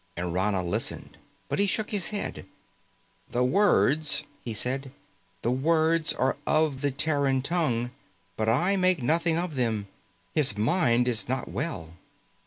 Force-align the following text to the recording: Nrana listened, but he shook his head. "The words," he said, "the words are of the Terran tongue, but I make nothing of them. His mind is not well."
Nrana 0.17 0.63
listened, 0.67 1.19
but 1.47 1.59
he 1.59 1.67
shook 1.67 1.91
his 1.91 2.07
head. 2.09 2.47
"The 3.29 3.43
words," 3.43 4.23
he 4.43 4.51
said, 4.51 4.91
"the 5.43 5.51
words 5.51 6.11
are 6.13 6.37
of 6.47 6.81
the 6.81 6.89
Terran 6.89 7.43
tongue, 7.43 7.91
but 8.35 8.49
I 8.49 8.77
make 8.77 9.03
nothing 9.03 9.37
of 9.37 9.53
them. 9.53 9.87
His 10.33 10.57
mind 10.57 11.07
is 11.07 11.29
not 11.29 11.47
well." 11.49 11.93